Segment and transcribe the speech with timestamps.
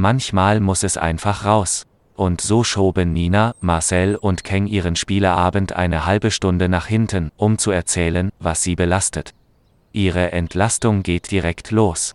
[0.00, 1.86] manchmal muss es einfach raus.
[2.14, 7.56] Und so schoben Nina, Marcel und Keng ihren Spieleabend eine halbe Stunde nach hinten, um
[7.56, 9.32] zu erzählen, was sie belastet.
[9.92, 12.14] Ihre Entlastung geht direkt los.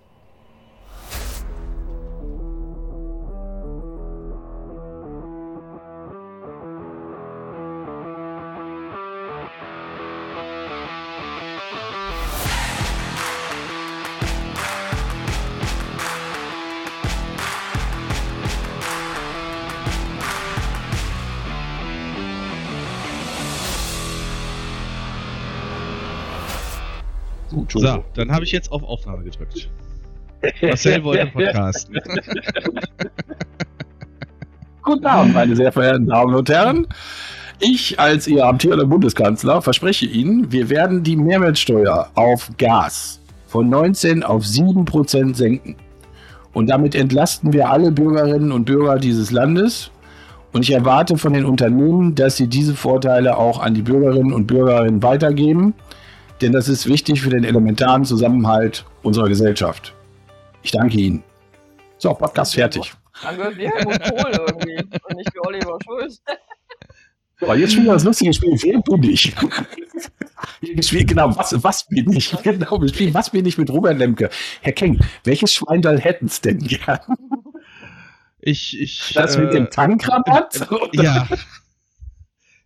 [27.79, 29.70] So, dann habe ich jetzt auf Aufnahme gedrückt.
[30.61, 32.00] Marcel wollte podcasten.
[34.81, 36.88] Guten Abend, meine sehr verehrten Damen und Herren.
[37.59, 44.23] Ich als Ihr amtierender Bundeskanzler verspreche Ihnen, wir werden die Mehrwertsteuer auf Gas von 19
[44.23, 45.75] auf 7 Prozent senken.
[46.53, 49.92] Und damit entlasten wir alle Bürgerinnen und Bürger dieses Landes.
[50.53, 54.47] Und ich erwarte von den Unternehmen, dass sie diese Vorteile auch an die Bürgerinnen und
[54.47, 55.73] Bürger weitergeben
[56.41, 59.94] denn das ist wichtig für den elementaren Zusammenhalt unserer Gesellschaft.
[60.64, 61.23] Ich danke Ihnen.
[61.97, 62.94] So, Podcast fertig.
[63.22, 66.22] Danke dir, Helmut Kohl irgendwie und nicht für Oliver Schulz.
[67.39, 68.58] So, jetzt spielen wir das lustige Spiel.
[68.61, 69.33] Wer bin ich?
[70.81, 72.36] Spiele genau, was, was bin ich?
[72.44, 74.30] Genau, wir spielen Was bin ich mit Robert Lemke.
[74.61, 76.99] Herr Keng, welches Schweindal hätten es denn gern?
[78.39, 79.14] Ich, ich.
[79.14, 80.67] Das äh, mit dem Tankrabatt?
[80.94, 81.27] Äh, ja.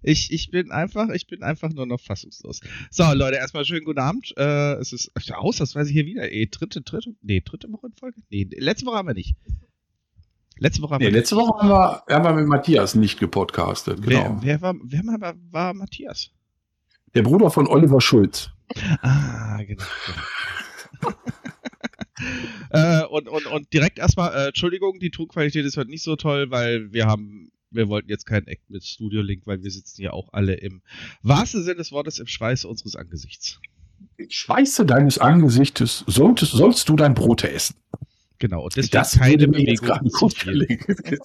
[0.01, 2.61] Ich, ich bin einfach, ich bin einfach nur noch fassungslos.
[2.89, 4.33] So, Leute, erstmal schönen guten Abend.
[4.37, 6.31] Äh, es ist aus, das weiß ich hier wieder.
[6.31, 8.21] Eh, dritte, dritte, nee, dritte Woche in Folge?
[8.29, 9.35] Nee, letzte Woche haben wir nicht.
[10.57, 11.47] Letzte Woche haben nee, wir letzte nicht.
[11.47, 14.01] Woche haben wir, haben wir mit Matthias nicht gepodcastet.
[14.01, 14.37] Genau.
[14.41, 16.31] Wer, wer, war, wer war, war Matthias?
[17.13, 18.51] Der Bruder von Oliver Schulz.
[19.01, 19.83] Ah, genau.
[21.01, 21.13] genau.
[22.69, 26.51] äh, und, und, und direkt erstmal, äh, Entschuldigung, die Tonqualität ist heute nicht so toll,
[26.51, 30.11] weil wir haben wir wollten jetzt keinen Act mit Studio Link, weil wir sitzen ja
[30.11, 30.81] auch alle im
[31.21, 33.59] wahrsten Sinne des Wortes im Schweiße unseres Angesichts.
[34.17, 37.75] Im Schweiße deines Angesichtes solltest, sollst du dein Brot essen.
[38.39, 39.89] Genau, und deswegen das keine Bewegung.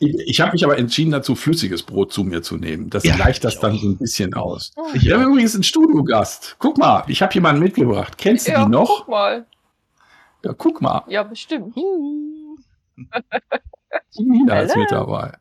[0.00, 2.90] Ich, ich habe mich aber entschieden dazu, flüssiges Brot zu mir zu nehmen.
[2.90, 4.72] Das ja, gleicht das dann so ein bisschen aus.
[4.74, 6.56] Oh, ich habe übrigens einen Studiogast.
[6.58, 8.18] Guck mal, ich habe jemanden mitgebracht.
[8.18, 8.88] Kennst du ja, die noch?
[8.98, 9.46] Guck mal.
[10.44, 11.04] Ja, guck mal.
[11.08, 11.76] Ja, bestimmt.
[14.16, 15.32] Nina ist mit dabei.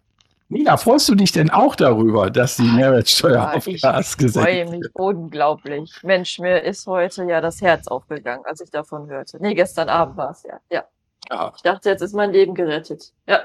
[0.54, 4.58] Nina, freust du dich denn auch darüber, dass die Mehrwertsteuer ja, auf Gas gesenkt wird?
[4.58, 5.92] Ich freue mich unglaublich.
[6.04, 9.38] Mensch, mir ist heute ja das Herz aufgegangen, als ich davon hörte.
[9.42, 10.60] Nee, gestern Abend war es ja.
[10.70, 10.84] ja.
[11.32, 11.52] ja.
[11.56, 13.12] Ich dachte, jetzt ist mein Leben gerettet.
[13.28, 13.40] Ja.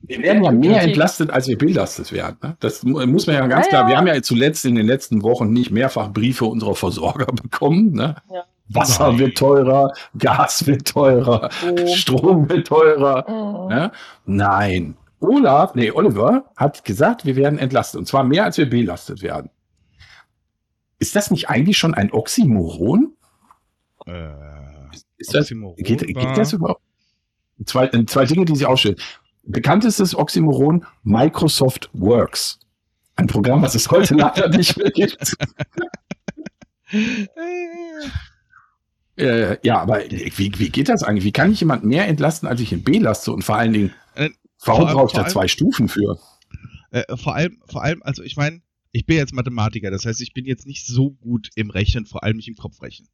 [0.00, 2.36] Wir werden ja mehr entlastet, als wir belastet werden.
[2.42, 2.56] Ne?
[2.60, 3.88] Das muss man ja ganz ja, klar.
[3.88, 7.92] Wir haben ja zuletzt in den letzten Wochen nicht mehrfach Briefe unserer Versorger bekommen.
[7.92, 8.16] Ne?
[8.32, 8.44] Ja.
[8.70, 11.86] Wasser wird teurer, Gas wird teurer, oh.
[11.86, 13.24] Strom wird teurer.
[13.28, 13.68] Oh.
[13.68, 13.90] Ne?
[14.26, 14.96] Nein.
[15.20, 17.98] Olaf, nee, Oliver hat gesagt, wir werden entlastet.
[17.98, 19.50] Und zwar mehr, als wir belastet werden.
[20.98, 23.12] Ist das nicht eigentlich schon ein Oxymoron?
[24.06, 24.30] Äh,
[25.16, 26.82] ist das, geht, geht das überhaupt?
[27.64, 28.96] Zwei, zwei Dinge, die sie ausstellen.
[29.42, 32.58] Bekanntestes Oxymoron Microsoft Works.
[33.16, 35.36] Ein Programm, was es heute leider nicht mehr gibt.
[39.16, 41.24] Äh, ja, aber wie, wie geht das eigentlich?
[41.24, 43.32] Wie kann ich jemand mehr entlasten, als ich ihn belaste?
[43.32, 44.30] Und vor allen Dingen, äh,
[44.64, 46.18] warum brauche ich da allem, zwei Stufen für?
[46.90, 50.32] Äh, vor allem, vor allem, also ich meine, ich bin jetzt Mathematiker, das heißt, ich
[50.32, 53.08] bin jetzt nicht so gut im Rechnen, vor allem nicht im Kopfrechnen.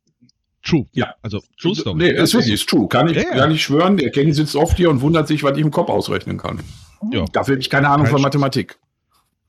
[0.63, 0.87] True.
[0.93, 1.15] Ja.
[1.21, 1.99] Also True Story.
[1.99, 2.89] Nee, ist wirklich, ist true.
[2.89, 3.35] Kann ich, ja, ja.
[3.35, 5.91] kann ich schwören, der Kenny sitzt oft hier und wundert sich, was ich im Kopf
[5.91, 6.61] ausrechnen kann.
[7.13, 7.25] Ja.
[7.27, 8.79] Dafür habe ich keine Ahnung Kein von Mathematik.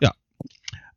[0.02, 0.12] Ja.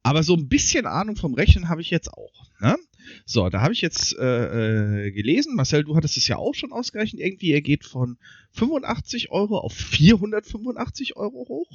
[0.03, 2.51] Aber so ein bisschen Ahnung vom Rechnen habe ich jetzt auch.
[2.61, 2.77] Ne?
[3.25, 6.73] So, da habe ich jetzt äh, äh, gelesen, Marcel, du hattest es ja auch schon
[6.73, 8.19] ausgerechnet, irgendwie, er geht von
[8.53, 11.71] 85 Euro auf 485 Euro hoch.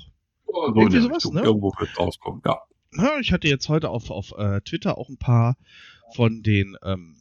[0.46, 1.42] Oh, so irgendwie sowas, ne?
[1.42, 2.58] Irgendwo wird rauskommen, ja.
[2.98, 3.20] ja.
[3.20, 5.58] Ich hatte jetzt heute auf, auf äh, Twitter auch ein paar
[6.14, 7.18] von den ähm,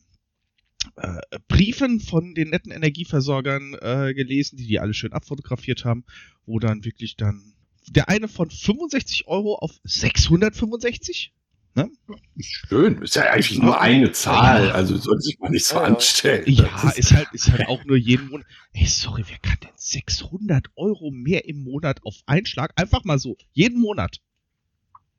[0.97, 6.05] äh, Briefen von den netten Energieversorgern äh, gelesen, die die alle schön abfotografiert haben,
[6.45, 7.55] wo dann wirklich dann
[7.89, 11.33] der eine von 65 Euro auf 665
[11.75, 11.91] Ne?
[12.39, 16.45] Schön, ist ja eigentlich nur eine Zahl, also soll sich mal nicht so anstellen.
[16.47, 18.47] Ja, ist, ist, halt, ist halt auch nur jeden Monat.
[18.75, 22.73] Ey, sorry, wer kann denn 600 Euro mehr im Monat auf Einschlag?
[22.77, 24.19] Einfach mal so, jeden Monat.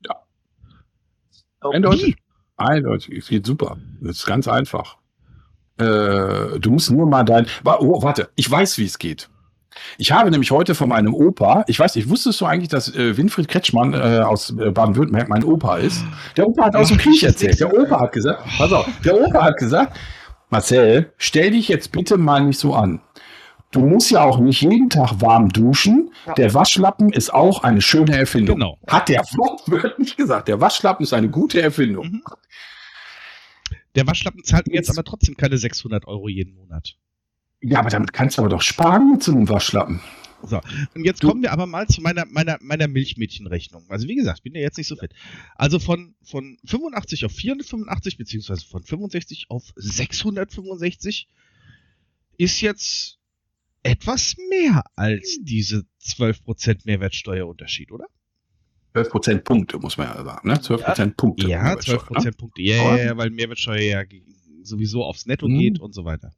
[0.06, 0.16] Ja.
[1.62, 2.18] Eindeutig.
[2.56, 3.80] Eindeutig, es geht super.
[4.02, 4.98] Das ist ganz einfach.
[5.78, 7.48] Äh, du musst nur mal dein.
[7.66, 9.28] Oh, warte, ich weiß, wie es geht.
[9.98, 13.18] Ich habe nämlich heute von meinem Opa, ich weiß nicht, wusstest du eigentlich, dass äh,
[13.18, 16.04] Winfried Kretschmann äh, aus äh, Baden-Württemberg mein Opa ist?
[16.38, 17.60] Der Opa hat aus dem Krieg erzählt.
[17.60, 19.98] Der Opa hat gesagt, pass auf, der Opa hat gesagt,
[20.50, 23.02] Marcel, stell dich jetzt bitte mal nicht so an.
[23.72, 26.12] Du musst ja auch nicht jeden Tag warm duschen.
[26.38, 28.58] Der Waschlappen ist auch eine schöne Erfindung.
[28.58, 28.78] Genau.
[28.88, 30.48] Hat der wortwörtlich gesagt.
[30.48, 32.06] Der Waschlappen ist eine gute Erfindung.
[32.06, 32.24] Mhm.
[33.96, 36.98] Der Waschlappen zahlt mir jetzt aber trotzdem keine 600 Euro jeden Monat.
[37.64, 40.02] Ja, aber damit kannst du aber doch sparen zu einem Waschlappen.
[40.46, 40.60] So,
[40.94, 43.86] und jetzt du, kommen wir aber mal zu meiner, meiner, meiner Milchmädchenrechnung.
[43.90, 45.14] Also wie gesagt, ich bin ja jetzt nicht so fit.
[45.56, 51.30] Also von, von 85 auf 485, beziehungsweise von 65 auf 665
[52.38, 53.20] ist jetzt
[53.84, 58.08] etwas mehr als diese 12% Mehrwertsteuerunterschied, oder?
[58.94, 60.56] 12% Punkte, muss man ja sagen, ne?
[60.56, 61.48] 12% ja, Punkte.
[61.48, 62.32] Ja, 12% ne?
[62.34, 62.62] Punkte.
[62.62, 64.04] Ja, ja, ja, weil Mehrwertsteuer ja
[64.62, 65.58] sowieso aufs Netto hm.
[65.58, 66.34] geht und so weiter.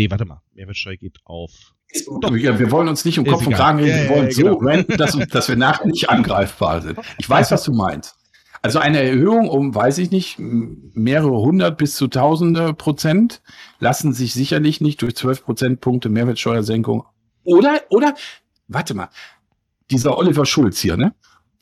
[0.00, 0.40] Nee, warte mal.
[0.54, 1.50] Mehrwertsteuer geht auf.
[2.22, 2.34] Doch.
[2.34, 4.56] Ja, wir wollen uns nicht um Kopf und Kragen reden, wir wollen ja, so genau.
[4.56, 6.98] renten, dass, dass wir nachher nicht angreifbar sind.
[7.18, 8.16] Ich weiß, was du meinst.
[8.62, 13.42] Also eine Erhöhung um, weiß ich nicht, mehrere hundert bis zu tausende Prozent
[13.78, 17.04] lassen sich sicherlich nicht durch zwölf Prozentpunkte Mehrwertsteuersenkung.
[17.44, 18.14] Oder, oder,
[18.68, 19.10] warte mal,
[19.90, 21.12] dieser Oliver Schulz hier, ne?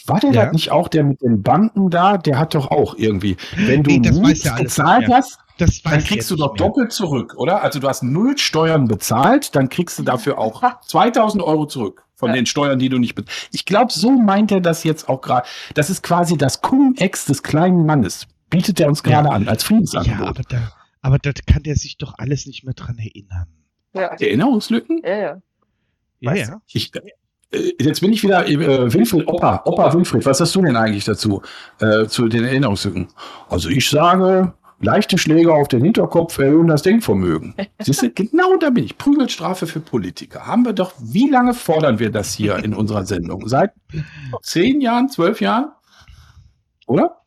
[0.07, 0.45] War der ja.
[0.47, 2.19] da nicht auch der mit den Banken da?
[2.19, 6.37] Der hat doch auch irgendwie, wenn du nee, nichts ja bezahlt hast, dann kriegst du
[6.37, 7.63] doch doppelt zurück, oder?
[7.63, 12.31] Also du hast null Steuern bezahlt, dann kriegst du dafür auch 2000 Euro zurück von
[12.31, 12.37] ja.
[12.37, 13.49] den Steuern, die du nicht bezahlst.
[13.53, 15.47] Ich glaube, so meint er das jetzt auch gerade.
[15.75, 18.27] Das ist quasi das Cum-Ex des kleinen Mannes.
[18.51, 19.35] Bietet er uns gerade ja.
[19.35, 20.21] an, als Friedensangebot.
[20.21, 20.73] Ja, aber da,
[21.03, 23.47] aber da kann der sich doch alles nicht mehr dran erinnern.
[23.95, 24.09] Ja.
[24.19, 25.03] Erinnerungslücken?
[25.05, 25.43] Ja, ja.
[26.21, 26.61] Ja, ja.
[26.67, 26.91] Ich,
[27.51, 31.05] äh, jetzt bin ich wieder äh, Wilfried, Opa, Opa Wilfried, was hast du denn eigentlich
[31.05, 31.43] dazu,
[31.81, 33.09] äh, zu den Erinnerungslücken?
[33.49, 37.55] Also ich sage, leichte Schläge auf den Hinterkopf erhöhen das Denkvermögen.
[37.81, 38.99] Siehst du, genau da bin ich.
[38.99, 40.47] Prügelstrafe für Politiker.
[40.47, 43.49] Haben wir doch, wie lange fordern wir das hier in unserer Sendung?
[43.49, 43.73] Seit
[44.43, 45.73] zehn Jahren, zwölf Jahren?
[46.87, 47.23] Oder?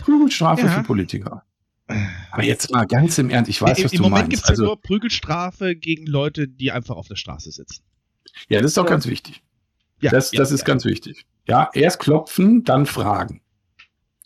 [0.00, 0.68] Prügelstrafe ja.
[0.68, 1.44] für Politiker.
[2.30, 4.04] Aber jetzt mal ganz im Ernst, ich weiß, was Im du Moment meinst.
[4.04, 7.50] Im Moment gibt es also, ja nur Prügelstrafe gegen Leute, die einfach auf der Straße
[7.50, 7.82] sitzen.
[8.48, 8.90] Ja, das ist doch ja.
[8.90, 9.42] ganz wichtig.
[10.00, 11.26] Ja, das, das ist ganz wichtig.
[11.46, 13.41] Ja, erst klopfen, dann fragen.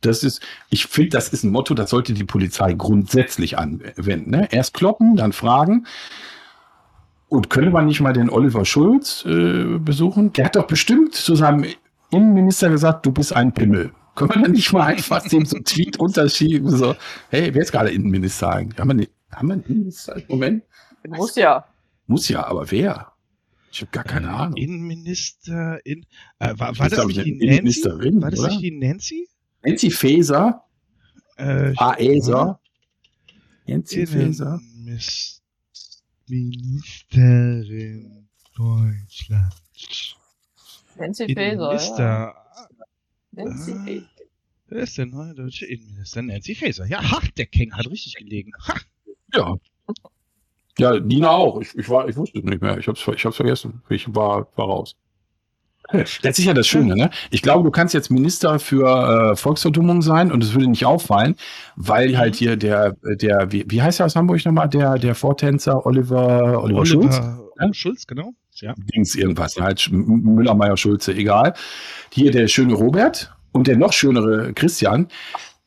[0.00, 0.40] Das ist,
[0.70, 4.30] ich finde, das ist ein Motto, das sollte die Polizei grundsätzlich anwenden.
[4.30, 4.48] Ne?
[4.50, 5.86] Erst kloppen, dann fragen.
[7.28, 10.32] Und könnte man nicht mal den Oliver Schulz äh, besuchen?
[10.34, 11.66] Der hat doch bestimmt zu seinem
[12.10, 13.92] Innenminister gesagt, du bist ein Pimmel.
[14.14, 16.70] Können wir dann nicht mal einfach dem so einen Tweet unterschieben?
[16.70, 16.94] So,
[17.28, 18.78] hey, wer ist gerade Innenminister eigentlich?
[18.78, 20.62] Haben wir, nicht, haben wir einen Innenminister Moment?
[21.06, 21.66] Muss ja.
[22.06, 23.12] Muss ja, aber wer?
[23.72, 24.56] Ich habe gar keine äh, Ahnung.
[24.56, 26.06] Innenminister in.
[26.38, 27.84] Äh, war, war das nicht die Nancy?
[27.84, 29.28] War das nicht die Nancy?
[29.66, 30.62] Nancy Faeser.
[31.36, 32.60] Äh, Faeser.
[33.66, 34.60] Nancy Faeser.
[36.28, 39.52] Ministerin Deutschland.
[40.96, 41.68] Nancy Faeser.
[41.68, 42.34] Minister.
[43.32, 44.06] Nancy ah, Faeser.
[44.68, 46.22] Wer ist denn neue deutsche Innenminister?
[46.22, 46.86] Nancy Faeser.
[46.86, 48.52] Ja, ha, der King hat richtig gelegen.
[48.68, 48.74] Ha.
[49.34, 49.56] Ja.
[50.78, 51.60] Ja, Nina auch.
[51.60, 52.78] Ich, ich, war, ich wusste es nicht mehr.
[52.78, 53.82] Ich hab's, ich hab's vergessen.
[53.88, 54.94] Ich war, war raus.
[55.92, 57.10] Das ist ja das Schöne, ne?
[57.30, 61.36] Ich glaube, du kannst jetzt Minister für äh, Volksverdummung sein und es würde nicht auffallen,
[61.76, 62.18] weil mhm.
[62.18, 66.62] halt hier der, der, wie, wie heißt er aus Hamburg nochmal, der, der Vortänzer Oliver,
[66.62, 67.16] Oliver, Oliver Schulz?
[67.16, 67.72] Ja?
[67.72, 68.32] Schulz, genau.
[68.54, 68.74] Ja.
[68.94, 71.54] Dings irgendwas, halt Müller, Meier, Schulze, egal.
[72.12, 75.08] Hier der schöne Robert und der noch schönere Christian,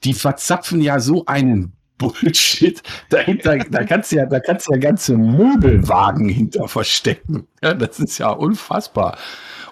[0.04, 2.82] die verzapfen ja so einen Bullshit.
[3.10, 7.48] Dahinter, da kannst du ja, da kannst du ja ganze Möbelwagen hinter verstecken.
[7.62, 9.20] Ja, das ist ja unfassbar.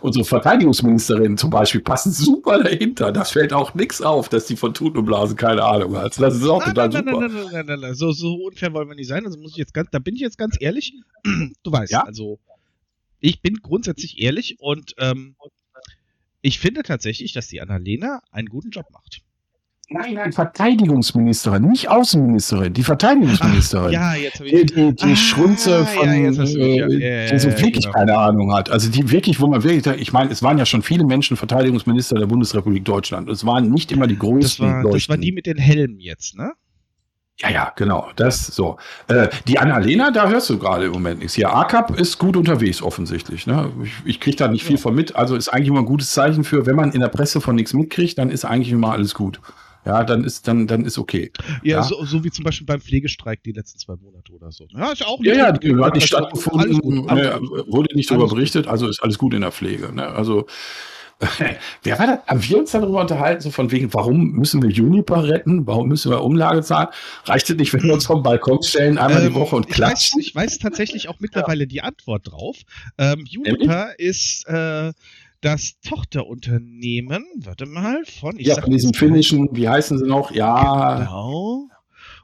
[0.02, 3.12] Unsere Verteidigungsministerin zum Beispiel passen super dahinter.
[3.12, 6.20] Da fällt auch nichts auf, dass die von Tuten und Blasen keine Ahnung hat.
[6.20, 7.20] Das ist auch nein, total nein, super.
[7.20, 9.26] Nein, nein, nein, nein, nein, So, so unfair wollen wir nicht sein.
[9.26, 10.94] Also muss ich jetzt ganz, da bin ich jetzt ganz ehrlich.
[11.64, 12.04] Du weißt, ja?
[12.04, 12.40] also
[13.20, 15.36] ich bin grundsätzlich ehrlich und ähm,
[16.42, 19.22] ich finde tatsächlich, dass die Annalena einen guten Job macht.
[19.90, 23.88] Nein, nein, Verteidigungsministerin, nicht Außenministerin, die Verteidigungsministerin.
[23.88, 24.54] Ach, ja, jetzt habe ich.
[24.54, 27.94] Die, die, die ah, Schrunze von, ja, äh, die so wirklich genau.
[27.94, 28.70] keine Ahnung hat.
[28.70, 32.20] Also die wirklich, wo man wirklich, ich meine, es waren ja schon viele Menschen Verteidigungsminister
[32.20, 33.30] der Bundesrepublik Deutschland.
[33.30, 34.68] Es waren nicht immer die größten.
[34.68, 36.52] Das war, das war die mit den Helmen jetzt, ne?
[37.40, 38.10] Ja, ja, genau.
[38.18, 38.78] Das so.
[39.08, 41.36] Äh, die Annalena, da hörst du gerade im Moment nichts.
[41.36, 43.48] Hier, ACAP ist gut unterwegs, offensichtlich.
[43.48, 43.72] Ne?
[43.84, 45.16] Ich, ich kriege da nicht viel von mit.
[45.16, 47.74] Also ist eigentlich immer ein gutes Zeichen für, wenn man in der Presse von nichts
[47.74, 49.40] mitkriegt, dann ist eigentlich immer alles gut
[49.88, 51.32] ja, dann ist dann dann ist okay.
[51.64, 51.84] Ja, ja.
[51.84, 54.66] So, so, wie zum Beispiel beim Pflegestreik die letzten zwei Monate oder so.
[54.70, 57.10] Ja, ist auch nicht ja, ja, hat nicht stattgefunden, gut, gut.
[57.10, 59.94] wurde nicht darüber berichtet, also ist alles gut in der Pflege.
[59.96, 60.06] Ne?
[60.06, 60.46] Also
[61.84, 62.20] Wer war das?
[62.28, 65.66] Haben wir uns darüber unterhalten, so von wegen, warum müssen wir Juniper retten?
[65.66, 66.90] Warum müssen wir Umlage zahlen?
[67.26, 70.20] Reicht es nicht, wenn wir uns vom Balkon stellen, einmal ähm, die Woche und klatschen?
[70.20, 71.66] Ich weiß, ich weiß tatsächlich auch mittlerweile ja.
[71.66, 72.58] die Antwort drauf.
[73.00, 74.92] Ähm, Juniper ist äh,
[75.42, 78.38] das Tochterunternehmen, warte mal, von.
[78.38, 80.32] ja, von diesem finnischen, wie heißen sie noch?
[80.32, 81.00] Ja.
[81.00, 81.70] Genau.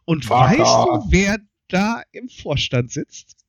[0.06, 0.60] Und Vater.
[0.60, 3.44] weißt du, wer da im Vorstand sitzt?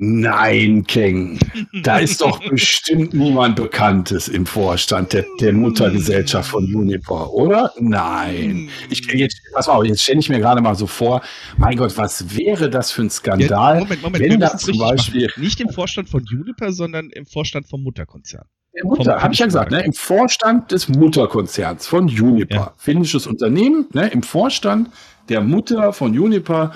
[0.00, 1.40] Nein, Keng.
[1.82, 7.72] Da ist doch bestimmt niemand Bekanntes im Vorstand der, der Muttergesellschaft von Uniper, oder?
[7.80, 8.68] Nein.
[8.90, 11.20] Ich, jetzt, pass auf, jetzt stelle ich mir gerade mal so vor,
[11.56, 15.26] mein Gott, was wäre das für ein Skandal, ja, Moment, Moment, wenn da zum Beispiel...
[15.26, 15.42] Machen.
[15.42, 18.46] Nicht im Vorstand von Uniper, sondern im Vorstand vom Mutterkonzern.
[18.84, 19.82] Mutter, habe ich ja gesagt, ne?
[19.84, 22.54] im Vorstand des Mutterkonzerns von Uniper.
[22.54, 22.72] Ja.
[22.76, 24.08] Finnisches Unternehmen, ne?
[24.08, 24.90] im Vorstand
[25.28, 26.72] der Mutter von Uniper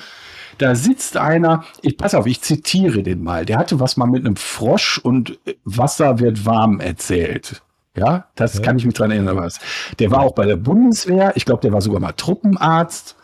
[0.58, 3.44] da sitzt einer, ich pass auf, ich zitiere den mal.
[3.44, 7.62] Der hatte was mal mit einem Frosch und Wasser wird warm erzählt.
[7.96, 8.60] Ja, das ja.
[8.60, 9.36] kann ich mich dran erinnern.
[9.36, 9.58] Was.
[9.98, 11.32] Der war auch bei der Bundeswehr.
[11.34, 13.16] Ich glaube, der war sogar mal Truppenarzt.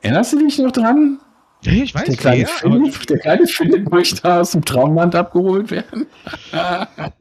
[0.00, 1.18] Erinnerst du dich noch dran?
[1.66, 2.04] Ja, ich weiß.
[2.06, 6.06] Der kleine, ja, Philipp, der kleine Philipp möchte aus dem Traumland abgeholt werden.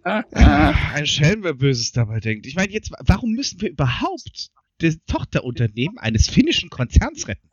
[0.04, 2.46] Ein Schelm, wer Böses dabei denkt.
[2.46, 7.50] Ich meine, jetzt, warum müssen wir überhaupt das Tochterunternehmen eines finnischen Konzerns retten?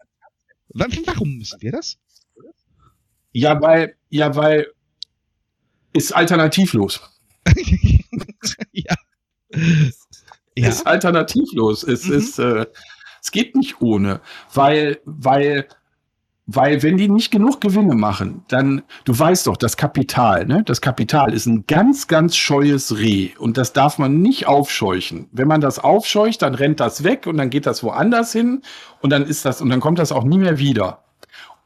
[0.73, 1.99] Warum müssen wir das?
[3.33, 4.67] Ja, weil, ja, weil
[5.93, 7.01] ist alternativlos.
[8.73, 8.95] ja.
[10.57, 10.69] ja.
[10.69, 11.83] Ist alternativlos.
[11.83, 12.15] Es mhm.
[12.15, 12.67] ist, äh,
[13.21, 14.21] es geht nicht ohne,
[14.55, 15.69] weil, weil
[16.53, 20.65] weil wenn die nicht genug Gewinne machen, dann, du weißt doch, das Kapital, ne?
[20.65, 25.29] Das Kapital ist ein ganz, ganz scheues Reh und das darf man nicht aufscheuchen.
[25.31, 28.63] Wenn man das aufscheucht, dann rennt das weg und dann geht das woanders hin
[29.01, 31.05] und dann ist das, und dann kommt das auch nie mehr wieder.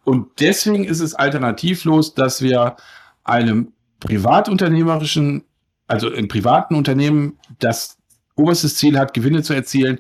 [0.05, 2.77] Und deswegen ist es alternativlos, dass wir
[3.25, 5.45] einem privatunternehmerischen,
[5.87, 7.97] also im privaten Unternehmen, das
[8.37, 9.99] oberstes Ziel hat, Gewinne zu erzielen,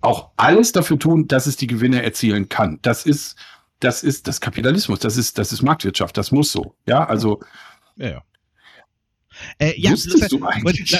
[0.00, 2.80] auch alles dafür tun, dass es die Gewinne erzielen kann.
[2.82, 3.36] Das ist,
[3.80, 6.74] das ist das Kapitalismus, das ist, das ist Marktwirtschaft, das muss so.
[6.86, 7.40] Ja, also.
[7.96, 8.22] Ja, ja.
[9.58, 10.06] Äh, ja, lass,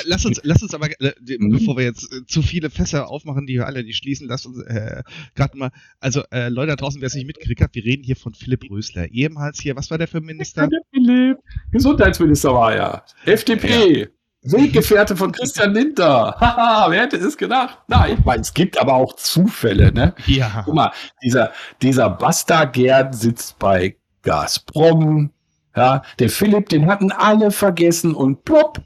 [0.07, 1.50] lass, uns, lass uns aber, äh, mhm.
[1.50, 4.61] bevor wir jetzt äh, zu viele Fässer aufmachen, die wir alle nicht schließen, lass uns
[4.62, 5.02] äh,
[5.35, 8.16] gerade mal, also äh, Leute da draußen, wer es nicht mitgekriegt hat, wir reden hier
[8.16, 10.69] von Philipp Rösler, ehemals hier, was war der für Minister?
[10.93, 11.38] Philipp,
[11.71, 14.00] Gesundheitsminister war er, FDP.
[14.00, 14.07] Ja.
[14.45, 16.37] Weggefährte von Christian Lindner.
[16.39, 17.79] Haha, wer hätte es gedacht?
[17.89, 20.15] Nein, ich meine, es gibt aber auch Zufälle, ne?
[20.27, 20.63] Ja.
[20.65, 25.31] Guck mal, dieser, dieser Basta Gerd sitzt bei Gazprom.
[25.77, 28.81] Ja, der Philipp, den hatten alle vergessen und plopp.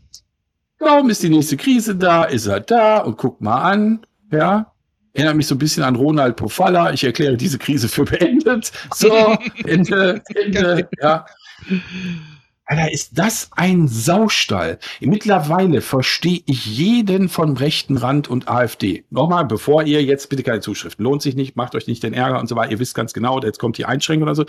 [0.79, 2.25] Warum ist die nächste Krise da?
[2.25, 2.99] Ist er da?
[2.99, 4.07] Und guck mal an.
[4.31, 4.73] Ja.
[5.13, 6.93] Erinnert mich so ein bisschen an Ronald Pofalla.
[6.93, 8.71] Ich erkläre diese Krise für beendet.
[8.95, 9.09] So,
[9.67, 11.27] Ende, Ende, ja.
[12.69, 14.79] Alter, ist das ein Saustall.
[15.01, 19.05] Mittlerweile verstehe ich jeden vom rechten Rand und AfD.
[19.09, 22.39] Nochmal, bevor ihr jetzt bitte keine Zuschriften, lohnt sich nicht, macht euch nicht den Ärger
[22.39, 22.73] und so weiter.
[22.73, 24.45] Ihr wisst ganz genau, jetzt kommt die Einschränkung oder so.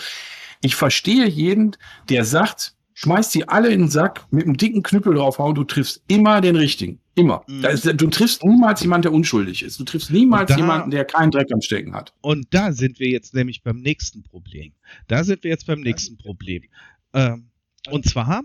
[0.61, 1.77] Ich verstehe jeden,
[2.09, 6.03] der sagt, schmeißt die alle in den Sack, mit einem dicken Knüppel draufhauen, du triffst
[6.09, 6.99] immer den richtigen.
[7.15, 7.43] Immer.
[7.47, 7.63] Mhm.
[7.63, 9.79] Ist, du triffst niemals jemanden, der unschuldig ist.
[9.79, 12.13] Du triffst niemals da, jemanden, der keinen Dreck am Stecken hat.
[12.19, 14.73] Und da sind wir jetzt nämlich beim nächsten Problem.
[15.07, 16.63] Da sind wir jetzt beim nächsten Problem.
[17.13, 17.49] Ähm,
[17.87, 18.43] und zwar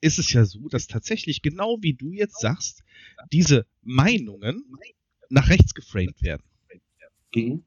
[0.00, 2.82] ist es ja so, dass tatsächlich genau wie du jetzt sagst,
[3.32, 4.64] diese Meinungen
[5.28, 6.42] nach rechts geframed werden.
[7.34, 7.64] Mhm.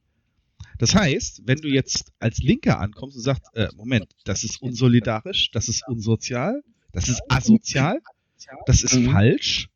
[0.78, 5.52] Das heißt, wenn du jetzt als Linker ankommst und sagst, äh, Moment, das ist unsolidarisch,
[5.52, 6.62] das ist unsozial,
[6.92, 8.02] das ist asozial,
[8.66, 9.12] das ist mhm.
[9.12, 9.70] falsch,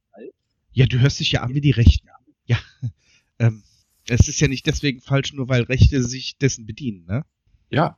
[0.72, 2.08] ja, du hörst dich ja an wie die Rechten.
[2.46, 2.60] Ja,
[3.40, 3.64] ähm,
[4.08, 7.26] es ist ja nicht deswegen falsch, nur weil Rechte sich dessen bedienen, ne?
[7.70, 7.98] Ja.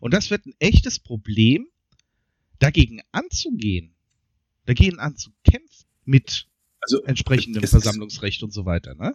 [0.00, 1.66] Und das wird ein echtes Problem,
[2.64, 3.94] dagegen anzugehen,
[4.64, 6.48] dagegen anzukämpfen mit
[6.80, 9.14] also, entsprechendem Versammlungsrecht und so weiter, ne?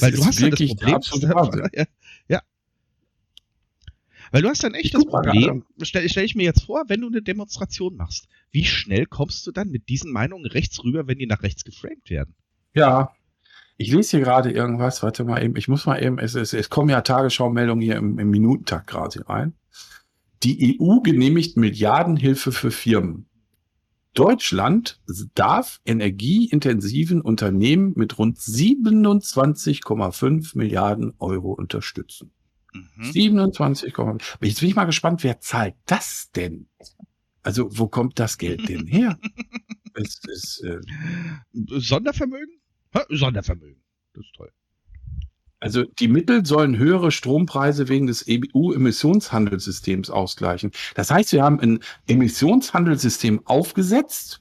[0.00, 1.00] Weil du hast ja das Problem.
[1.72, 1.84] Ja,
[2.28, 2.42] ja.
[4.30, 5.64] Weil du hast ein echtes Problem.
[5.80, 9.52] Stell, stell ich mir jetzt vor, wenn du eine Demonstration machst, wie schnell kommst du
[9.52, 12.34] dann mit diesen Meinungen rechts rüber, wenn die nach rechts geframed werden?
[12.74, 13.14] Ja,
[13.78, 16.68] ich lese hier gerade irgendwas, warte mal eben, ich muss mal eben, es, es, es
[16.68, 19.54] kommen ja Tagesschau-Meldungen hier im, im Minutentakt gerade rein.
[20.42, 23.26] Die EU genehmigt Milliardenhilfe für Firmen.
[24.14, 25.00] Deutschland
[25.34, 32.30] darf energieintensiven Unternehmen mit rund 27,5 Milliarden Euro unterstützen.
[32.72, 33.04] Mhm.
[33.04, 34.36] 27,5.
[34.40, 36.68] Jetzt bin ich mal gespannt, wer zahlt das denn?
[37.42, 39.18] Also, wo kommt das Geld denn her?
[39.94, 40.80] es, es, äh
[41.52, 42.60] Sondervermögen?
[42.94, 43.82] Ha, Sondervermögen.
[44.14, 44.50] Das ist toll.
[45.60, 50.70] Also die Mittel sollen höhere Strompreise wegen des EU-Emissionshandelssystems ausgleichen.
[50.94, 54.40] Das heißt, wir haben ein Emissionshandelssystem aufgesetzt,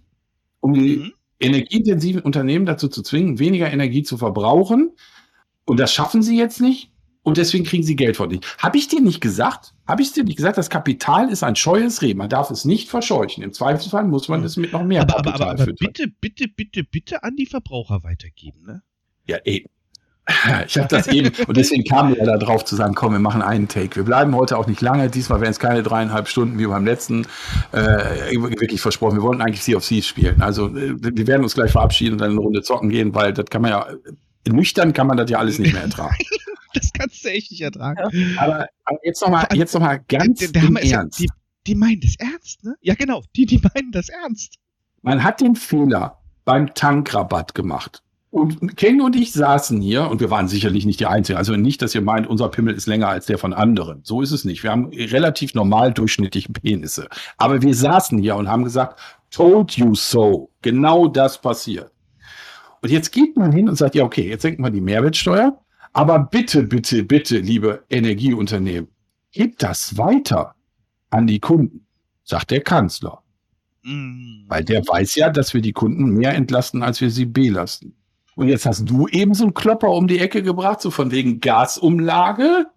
[0.59, 1.13] um die mhm.
[1.39, 4.91] energieintensiven Unternehmen dazu zu zwingen, weniger Energie zu verbrauchen.
[5.65, 6.91] Und das schaffen sie jetzt nicht.
[7.23, 8.39] Und deswegen kriegen sie Geld von dir.
[8.57, 9.73] Habe ich dir nicht gesagt?
[9.85, 12.13] Habe ich dir nicht gesagt, das Kapital ist ein scheues Reh.
[12.13, 13.43] Man darf es nicht verscheuchen.
[13.43, 16.47] Im Zweifelsfall muss man es mit noch mehr aber, Kapital aber, aber, aber bitte, bitte,
[16.47, 18.81] bitte, bitte an die Verbraucher weitergeben, ne?
[19.25, 19.65] Ja, ey,
[20.67, 23.19] Ich habe das eben, und deswegen kamen wir ja da drauf zu sagen, komm, wir
[23.19, 23.95] machen einen Take.
[23.95, 25.09] Wir bleiben heute auch nicht lange.
[25.09, 27.25] Diesmal werden es keine dreieinhalb Stunden wie beim letzten.
[27.71, 29.17] Äh, wirklich versprochen.
[29.17, 30.41] Wir wollten eigentlich Sea of Thieves spielen.
[30.41, 33.45] Also äh, wir werden uns gleich verabschieden und dann eine Runde zocken gehen, weil das
[33.45, 33.87] kann man ja,
[34.47, 36.15] nüchtern kann man das ja alles nicht mehr ertragen.
[36.73, 37.99] das kannst du echt nicht ertragen.
[38.37, 41.19] Aber, aber jetzt nochmal jetzt noch mal ganz der, der im Ernst.
[41.19, 41.31] Ja, die,
[41.67, 42.75] die meinen das ernst, ne?
[42.81, 43.23] Ja, genau.
[43.35, 44.55] Die, die meinen das ernst.
[45.01, 48.03] Man hat den Fehler beim Tankrabatt gemacht.
[48.29, 51.37] Und Ken und ich saßen hier und wir waren sicherlich nicht die Einzigen.
[51.37, 54.01] Also nicht, dass ihr meint, unser Pimmel ist länger als der von anderen.
[54.03, 54.63] So ist es nicht.
[54.63, 57.07] Wir haben relativ normal durchschnittliche Penisse.
[57.37, 58.99] Aber wir saßen hier und haben gesagt,
[59.31, 60.51] told you so.
[60.61, 61.91] Genau das passiert.
[62.81, 65.57] Und jetzt geht man hin und sagt, ja, okay, jetzt senken wir die Mehrwertsteuer.
[65.93, 68.89] Aber bitte, bitte, bitte, liebe Energieunternehmen,
[69.31, 70.53] gebt das weiter
[71.09, 71.87] an die Kunden,
[72.23, 73.23] sagt der Kanzler.
[73.83, 74.43] Mm.
[74.47, 77.95] Weil der weiß ja, dass wir die Kunden mehr entlasten, als wir sie belasten.
[78.37, 81.39] Und jetzt hast du eben so einen Klopper um die Ecke gebracht, so von wegen
[81.39, 82.67] Gasumlage.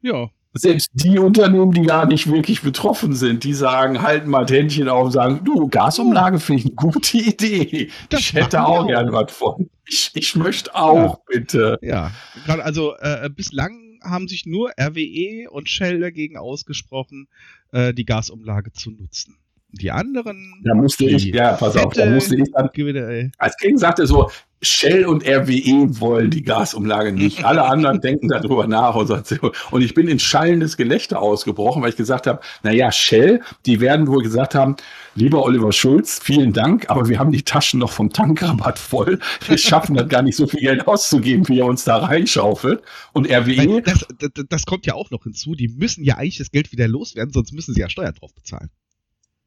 [0.00, 0.28] Ja.
[0.54, 5.06] Selbst die Unternehmen, die gar nicht wirklich betroffen sind, die sagen, halten mal Händchen auf
[5.06, 7.90] und sagen, du, Gasumlage finde ich eine gute Idee.
[8.10, 9.68] Das ich hätte auch, gern was von.
[9.88, 11.18] Ich, ich möchte auch, ja.
[11.26, 11.78] bitte.
[11.82, 12.12] Ja,
[12.46, 17.26] gerade also äh, bislang haben sich nur RWE und Shell dagegen ausgesprochen,
[17.72, 19.41] äh, die Gasumlage zu nutzen
[19.72, 20.60] die anderen.
[20.64, 23.32] Da musste ich, ja, pass auf, da musste ich dann.
[23.38, 24.30] Als King sagte so,
[24.64, 27.44] Shell und RWE wollen die Gasumlage nicht.
[27.44, 32.28] Alle anderen denken darüber nach und, ich bin in schallendes Gelächter ausgebrochen, weil ich gesagt
[32.28, 34.76] habe, naja, Shell, die werden wohl gesagt haben,
[35.16, 39.18] lieber Oliver Schulz, vielen Dank, aber wir haben die Taschen noch vom Tankrabatt voll.
[39.48, 42.82] Wir schaffen das gar nicht so viel Geld auszugeben, wie er uns da reinschaufelt.
[43.12, 43.82] Und RWE.
[43.82, 45.56] Das, das, das kommt ja auch noch hinzu.
[45.56, 48.70] Die müssen ja eigentlich das Geld wieder loswerden, sonst müssen sie ja Steuer drauf bezahlen.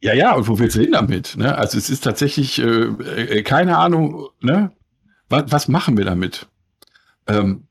[0.01, 1.35] Ja, ja, und wo willst du hin damit?
[1.37, 1.57] Ne?
[1.57, 4.71] Also es ist tatsächlich äh, äh, keine Ahnung, ne?
[5.29, 6.47] Was, was machen wir damit?
[7.27, 7.67] Ähm,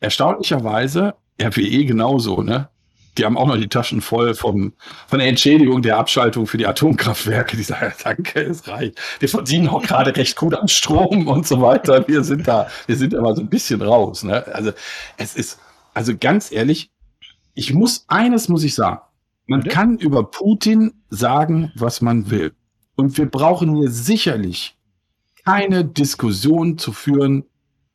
[0.00, 2.68] erstaunlicherweise, RWE genauso, ne?
[3.16, 4.72] Die haben auch noch die Taschen voll vom,
[5.08, 7.56] von der Entschädigung der Abschaltung für die Atomkraftwerke.
[7.56, 8.98] Die sagen, danke, es reicht.
[9.18, 12.06] Wir verdienen auch gerade recht gut an Strom und so weiter.
[12.06, 14.22] Wir sind da, wir sind aber so ein bisschen raus.
[14.22, 14.46] Ne?
[14.52, 14.72] Also
[15.16, 15.58] es ist,
[15.94, 16.90] also ganz ehrlich,
[17.54, 19.00] ich muss, eines muss ich sagen,
[19.48, 19.70] man Oder?
[19.70, 22.52] kann über Putin sagen, was man will.
[22.96, 24.76] Und wir brauchen hier sicherlich
[25.44, 27.44] keine Diskussion zu führen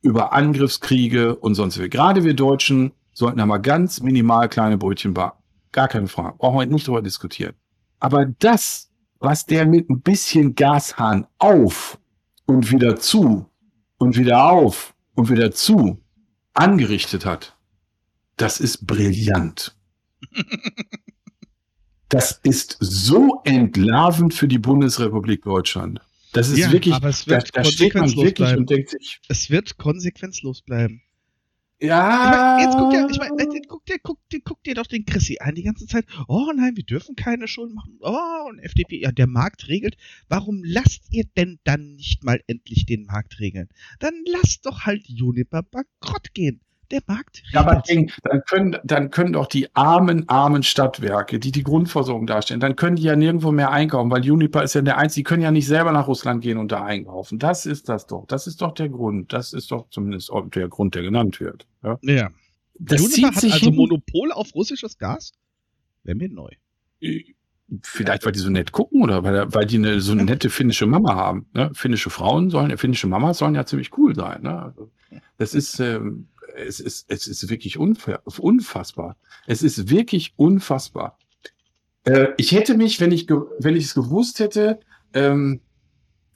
[0.02, 1.88] über Angriffskriege und sonst wie.
[1.88, 5.42] Gerade wir Deutschen sollten da mal ganz minimal kleine Brötchen backen.
[5.70, 6.36] Gar keine Frage.
[6.38, 7.54] Brauchen wir nicht darüber diskutieren.
[8.00, 8.90] Aber das,
[9.20, 11.98] was der mit ein bisschen Gashahn auf
[12.46, 13.46] und wieder zu
[13.98, 16.02] und wieder auf und wieder zu
[16.52, 17.56] angerichtet hat,
[18.36, 19.76] das ist brillant.
[22.14, 26.00] das ist so entlarvend für die Bundesrepublik Deutschland.
[26.32, 28.60] Das ist ja, wirklich, aber es wird da, da steht man wirklich bleiben.
[28.60, 29.20] und denkt sich.
[29.28, 31.02] Es wird konsequenzlos bleiben.
[31.80, 32.24] Ja.
[32.24, 33.30] Ich mein, jetzt guck dir, ich mein,
[33.66, 36.06] guck dir, guck dir, guck dir doch den Chrissy an die ganze Zeit.
[36.28, 37.98] Oh nein, wir dürfen keine Schulden machen.
[38.00, 39.96] Oh, und FDP, ja, der Markt regelt.
[40.28, 43.68] Warum lasst ihr denn dann nicht mal endlich den Markt regeln?
[43.98, 46.60] Dann lasst doch halt Juniper bankrott gehen
[46.94, 51.52] der Markt Ja, aber Ding, dann können, dann können doch die armen, armen Stadtwerke, die
[51.52, 54.96] die Grundversorgung darstellen, dann können die ja nirgendwo mehr einkaufen, weil Uniper ist ja der
[54.96, 57.38] Einzige, die können ja nicht selber nach Russland gehen und da einkaufen.
[57.38, 58.26] Das ist das doch.
[58.26, 59.32] Das ist doch der Grund.
[59.32, 61.66] Das ist doch zumindest der Grund, der genannt wird.
[61.82, 61.98] Ja.
[62.02, 62.30] ja.
[62.78, 65.32] Das Uniper hat also Monopol auf russisches Gas?
[66.02, 66.50] Wäre mir neu.
[67.82, 70.86] Vielleicht, weil die so nett gucken oder weil, weil die eine, so eine nette finnische
[70.86, 71.46] Mama haben.
[71.54, 71.70] Ne?
[71.74, 74.42] Finnische Frauen sollen, finnische Mamas sollen ja ziemlich cool sein.
[74.42, 74.62] Ne?
[74.62, 74.90] Also,
[75.38, 79.16] das ist, ähm, es ist, es ist wirklich unfassbar.
[79.46, 81.18] Es ist wirklich unfassbar.
[82.04, 84.80] Äh, ich hätte mich, wenn ich, wenn ich es gewusst hätte,
[85.12, 85.60] ähm,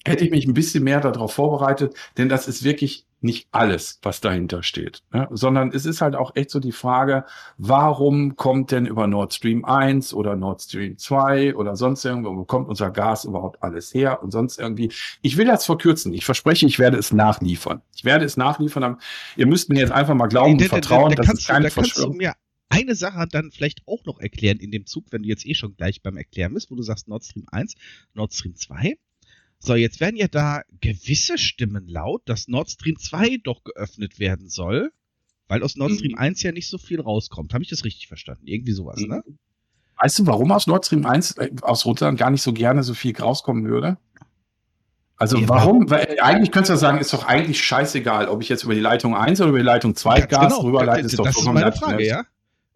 [0.07, 4.21] hätte ich mich ein bisschen mehr darauf vorbereitet, denn das ist wirklich nicht alles, was
[4.21, 5.27] dahinter steht, ne?
[5.33, 7.25] sondern es ist halt auch echt so die Frage,
[7.57, 12.45] warum kommt denn über Nord Stream 1 oder Nord Stream 2 oder sonst irgendwo, wo
[12.45, 14.93] kommt unser Gas überhaupt alles her und sonst irgendwie.
[15.21, 16.13] Ich will das verkürzen.
[16.13, 17.83] Ich verspreche, ich werde es nachliefern.
[17.97, 18.99] Ich werde es nachliefern.
[19.37, 22.35] Ihr müsst mir jetzt einfach mal glauben und vertrauen, dass es keine Verschwörung ist
[22.71, 25.75] eine Sache dann vielleicht auch noch erklären in dem Zug, wenn du jetzt eh schon
[25.77, 27.75] gleich beim Erklären bist, wo du sagst Nord Stream 1,
[28.15, 28.99] Nord Stream 2.
[29.61, 34.49] So, jetzt werden ja da gewisse Stimmen laut, dass Nord Stream 2 doch geöffnet werden
[34.49, 34.93] soll,
[35.49, 36.19] weil aus Nord Stream mhm.
[36.19, 37.55] 1 ja nicht so viel rauskommt.
[37.55, 38.47] Habe ich das richtig verstanden?
[38.47, 39.23] Irgendwie sowas, ne?
[39.27, 39.39] Mhm.
[40.01, 42.95] Weißt du, warum aus Nord Stream 1 äh, aus Russland gar nicht so gerne so
[42.95, 43.99] viel rauskommen würde?
[45.17, 45.91] Also ja, warum?
[45.91, 49.17] Weil eigentlich könntest du sagen, ist doch eigentlich scheißegal, ob ich jetzt über die Leitung
[49.17, 50.61] 1 oder über die Leitung 2 Gas genau.
[50.61, 52.25] rüberleite, ist doch Das ist meine Frage, ja.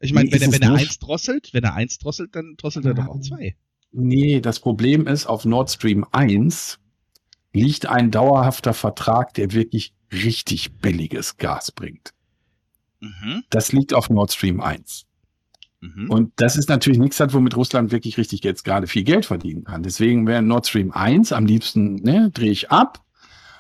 [0.01, 2.95] Ich meine, wenn, er, wenn er 1 drosselt, wenn er 1 drosselt, dann drosselt er
[2.95, 3.55] doch auch 2.
[3.92, 6.78] Nee, das Problem ist, auf Nord Stream 1
[7.52, 12.12] liegt ein dauerhafter Vertrag, der wirklich richtig billiges Gas bringt.
[13.00, 13.44] Mhm.
[13.50, 15.05] Das liegt auf Nord Stream 1.
[15.81, 16.11] Mhm.
[16.11, 19.83] Und das ist natürlich nichts womit Russland wirklich richtig jetzt gerade viel Geld verdienen kann.
[19.83, 23.05] Deswegen wäre Nord Stream 1 am liebsten, ne, drehe ich ab.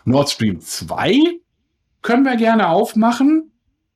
[0.04, 1.18] Nord Stream 2
[2.00, 3.51] können wir gerne aufmachen.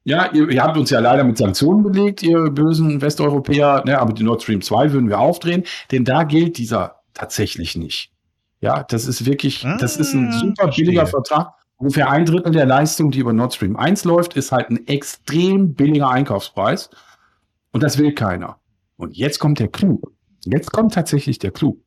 [0.07, 4.13] Ja, ihr, ihr, habt uns ja leider mit Sanktionen belegt, ihr bösen Westeuropäer, ne, aber
[4.13, 8.13] die Nord Stream 2 würden wir aufdrehen, denn da gilt dieser tatsächlich nicht.
[8.61, 11.55] Ja, das ist wirklich, ah, das ist ein ah, super billiger Vertrag.
[11.77, 15.75] Ungefähr ein Drittel der Leistung, die über Nord Stream 1 läuft, ist halt ein extrem
[15.75, 16.89] billiger Einkaufspreis.
[17.73, 18.61] Und das will keiner.
[18.97, 20.01] Und jetzt kommt der Clou.
[20.45, 21.83] Jetzt kommt tatsächlich der Clou.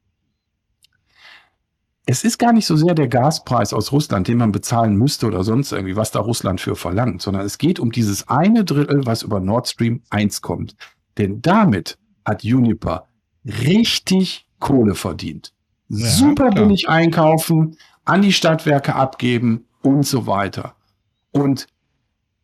[2.12, 5.44] Es ist gar nicht so sehr der Gaspreis aus Russland, den man bezahlen müsste oder
[5.44, 9.22] sonst irgendwie, was da Russland für verlangt, sondern es geht um dieses eine Drittel, was
[9.22, 10.76] über Nord Stream 1 kommt.
[11.20, 13.08] Denn damit hat Uniper
[13.46, 15.54] richtig Kohle verdient.
[15.90, 16.66] Ja, Super klar.
[16.66, 20.74] billig einkaufen, an die Stadtwerke abgeben und so weiter.
[21.30, 21.68] Und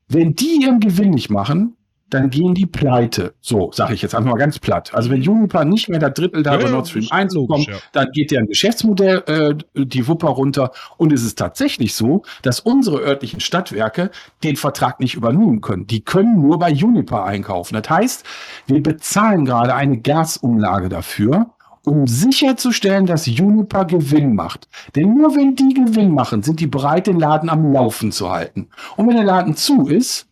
[0.08, 1.76] wenn die ihren Gewinn nicht machen,
[2.10, 3.34] dann gehen die pleite.
[3.42, 4.94] So, sage ich jetzt einfach mal ganz platt.
[4.94, 7.76] Also wenn Juniper nicht mehr der Drittel da ja, bei Nord Stream 1 kommt, ja.
[7.94, 10.72] dann geht deren Geschäftsmodell äh, die Wupper runter.
[10.98, 14.12] Und es ist tatsächlich so, dass unsere örtlichen Stadtwerke
[14.44, 15.88] den Vertrag nicht übernehmen können.
[15.88, 17.80] Die können nur bei Juniper einkaufen.
[17.82, 18.26] Das heißt,
[18.68, 21.48] wir bezahlen gerade eine Gasumlage dafür,
[21.86, 24.68] um sicherzustellen, dass Juniper Gewinn macht.
[24.96, 28.70] Denn nur wenn die Gewinn machen, sind die bereit, den Laden am Laufen zu halten.
[28.96, 30.28] Und wenn der Laden zu ist,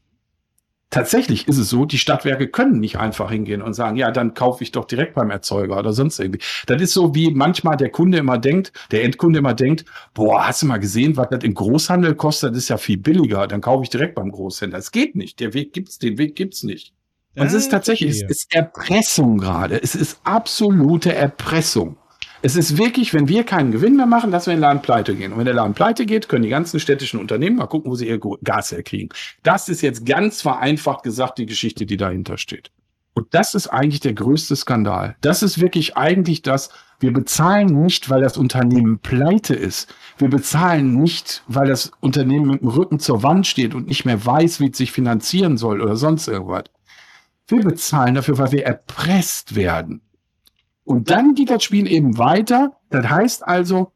[0.94, 4.64] tatsächlich ist es so, die Stadtwerke können nicht einfach hingehen und sagen, ja, dann kaufe
[4.64, 6.40] ich doch direkt beim Erzeuger oder sonst irgendwie.
[6.68, 10.62] Das ist so, wie manchmal der Kunde immer denkt, der Endkunde immer denkt, boah, hast
[10.62, 13.84] du mal gesehen, was das im Großhandel kostet, das ist ja viel billiger, dann kaufe
[13.84, 14.78] ich direkt beim Großhändler.
[14.78, 16.94] Es geht nicht, der Weg gibt's, den Weg gibt's nicht.
[17.36, 19.82] Und es ist tatsächlich, es ist Erpressung gerade.
[19.82, 21.98] Es ist absolute Erpressung.
[22.46, 25.16] Es ist wirklich, wenn wir keinen Gewinn mehr machen, dass wir in den Laden pleite
[25.16, 25.32] gehen.
[25.32, 28.10] Und wenn der Laden pleite geht, können die ganzen städtischen Unternehmen mal gucken, wo sie
[28.10, 29.08] ihr Gas herkriegen.
[29.44, 32.70] Das ist jetzt ganz vereinfacht gesagt die Geschichte, die dahinter steht.
[33.14, 35.16] Und das ist eigentlich der größte Skandal.
[35.22, 39.96] Das ist wirklich eigentlich das, wir bezahlen nicht, weil das Unternehmen pleite ist.
[40.18, 44.26] Wir bezahlen nicht, weil das Unternehmen mit dem Rücken zur Wand steht und nicht mehr
[44.26, 46.66] weiß, wie es sich finanzieren soll oder sonst irgendwas.
[47.48, 50.02] Wir bezahlen dafür, weil wir erpresst werden.
[50.84, 52.78] Und dann geht das Spiel eben weiter.
[52.90, 53.92] Das heißt also,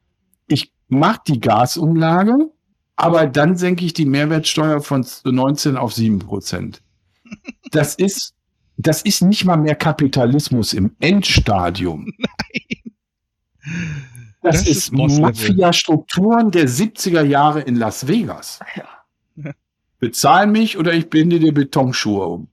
[0.48, 2.52] ich mache die Gasumlage,
[2.96, 6.82] aber dann senke ich die Mehrwertsteuer von 19 auf 7 Prozent.
[7.72, 8.34] Das ist,
[8.78, 12.06] das ist nicht mal mehr Kapitalismus im Endstadium.
[12.18, 14.04] Nein.
[14.42, 18.60] Das, das ist, ist Mafia-Strukturen der 70er Jahre in Las Vegas.
[18.78, 19.52] Ja.
[20.00, 22.48] Bezahl mich oder ich binde dir Betonschuhe um.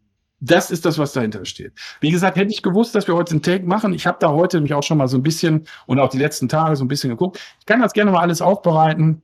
[0.47, 1.73] Das ist das, was dahinter steht.
[2.01, 3.95] Wie gesagt, hätte ich gewusst, dass wir heute einen Take machen.
[3.95, 6.49] Ich habe da heute nämlich auch schon mal so ein bisschen und auch die letzten
[6.49, 7.41] Tage so ein bisschen geguckt.
[7.61, 9.23] Ich kann das gerne mal alles aufbereiten.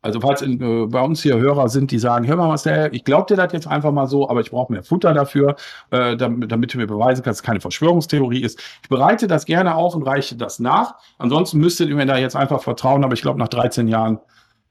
[0.00, 3.04] Also falls in, äh, bei uns hier Hörer sind, die sagen, hör mal, der, ich
[3.04, 5.56] glaube dir das jetzt einfach mal so, aber ich brauche mehr Futter dafür,
[5.90, 8.60] äh, damit, damit du mir beweisen kannst, dass es keine Verschwörungstheorie ist.
[8.82, 10.96] Ich bereite das gerne auf und reiche das nach.
[11.18, 14.18] Ansonsten müsstet ihr mir da jetzt einfach vertrauen, aber ich glaube, nach 13 Jahren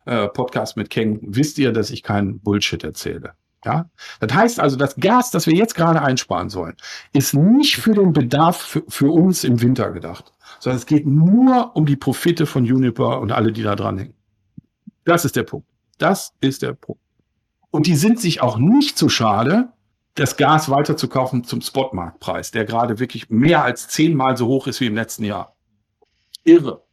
[0.06, 3.34] äh, Podcast mit King wisst ihr, dass ich keinen Bullshit erzähle.
[3.66, 6.76] Ja, das heißt also, das Gas, das wir jetzt gerade einsparen sollen,
[7.14, 11.76] ist nicht für den Bedarf für, für uns im Winter gedacht, sondern es geht nur
[11.76, 14.16] um die Profite von Juniper und alle, die da dran hängen.
[15.06, 15.68] Das ist der Punkt.
[15.98, 17.02] Das ist der Punkt.
[17.72, 19.70] Und die sind sich auch nicht zu schade,
[20.16, 24.88] das Gas weiterzukaufen zum Spotmarktpreis, der gerade wirklich mehr als zehnmal so hoch ist wie
[24.88, 25.56] im letzten Jahr.
[26.44, 26.84] Irre.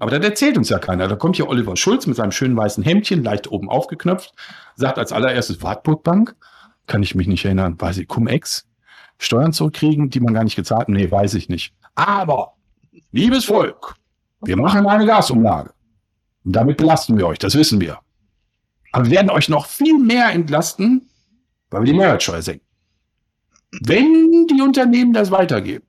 [0.00, 1.06] Aber das erzählt uns ja keiner.
[1.08, 4.32] Da kommt hier Oliver Schulz mit seinem schönen weißen Hemdchen, leicht oben aufgeknöpft,
[4.74, 6.34] sagt als allererstes Wartburg Bank.
[6.86, 7.76] Kann ich mich nicht erinnern.
[7.78, 8.66] Weiß ich, Cum-Ex?
[9.18, 10.88] Steuern zurückkriegen, die man gar nicht gezahlt hat?
[10.88, 11.74] Nee, weiß ich nicht.
[11.94, 12.54] Aber,
[13.12, 13.94] liebes Volk,
[14.40, 15.74] wir machen eine Gasumlage.
[16.44, 17.98] Und damit belasten wir euch, das wissen wir.
[18.92, 21.10] Aber wir werden euch noch viel mehr entlasten,
[21.70, 22.64] weil wir die Mehrwertsteuer senken.
[23.82, 25.84] Wenn die Unternehmen das weitergeben.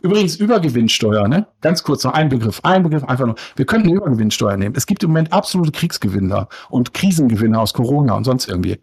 [0.00, 1.46] Übrigens Übergewinnsteuer, ne?
[1.60, 3.36] Ganz kurz noch ein Begriff, ein Begriff einfach nur.
[3.56, 4.74] Wir könnten eine Übergewinnsteuer nehmen.
[4.76, 8.80] Es gibt im Moment absolute Kriegsgewinner und Krisengewinner aus Corona und sonst irgendwie.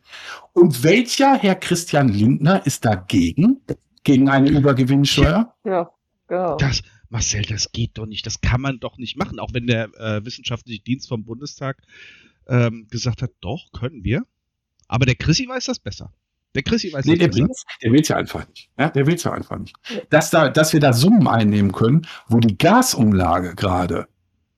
[0.54, 3.62] Und welcher Herr Christian Lindner ist dagegen?
[4.04, 5.54] Gegen eine Übergewinnsteuer?
[5.63, 5.89] Ja,
[6.28, 6.58] genau.
[6.58, 8.26] Das, Marcel, das geht doch nicht.
[8.26, 9.39] Das kann man doch nicht machen.
[9.39, 11.78] Auch wenn der äh, wissenschaftliche Dienst vom Bundestag
[12.47, 14.23] ähm, gesagt hat, doch, können wir.
[14.88, 16.12] Aber der Chrissy weiß das besser.
[16.55, 18.69] Der Chrissy weiß nee, der will's, der will's ja einfach nicht.
[18.77, 19.75] Ja, der will's ja einfach nicht.
[20.09, 24.07] Dass, da, dass wir da Summen einnehmen können, wo die Gasumlage gerade,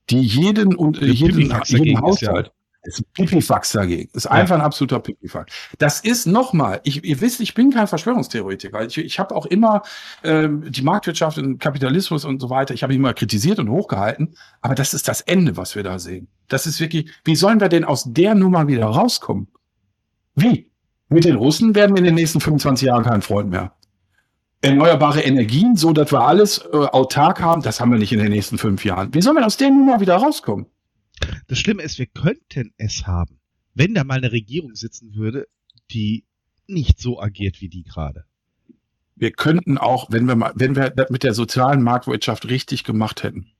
[0.10, 2.52] die jeden und äh, jeden, jeden Haushalt,
[2.86, 4.10] ist ein Pipifax dagegen.
[4.14, 5.54] Ist einfach ein absoluter Pipifax.
[5.80, 8.86] Das ist nochmal, ich, ihr wisst, ich bin kein Verschwörungstheoretiker.
[8.86, 9.82] Ich, ich habe auch immer
[10.24, 14.76] ähm, die Marktwirtschaft und Kapitalismus und so weiter, ich habe immer kritisiert und hochgehalten, aber
[14.76, 16.28] das ist das Ende, was wir da sehen.
[16.48, 19.48] Das ist wirklich, wie sollen wir denn aus der Nummer wieder rauskommen?
[20.36, 20.70] Wie?
[21.10, 23.74] Mit den Russen werden wir in den nächsten 25 Jahren kein Freund mehr.
[24.62, 28.32] Erneuerbare Energien, so dass wir alles äh, autark haben, das haben wir nicht in den
[28.32, 29.14] nächsten fünf Jahren.
[29.14, 30.66] Wie sollen wir aus der Nummer wieder rauskommen?
[31.48, 33.40] Das Schlimme ist, wir könnten es haben,
[33.76, 35.48] wenn da mal eine Regierung sitzen würde,
[35.92, 36.26] die
[36.68, 38.26] nicht so agiert wie die gerade.
[39.16, 43.24] Wir könnten auch, wenn wir mal, wenn wir das mit der sozialen Marktwirtschaft richtig gemacht
[43.24, 43.52] hätten,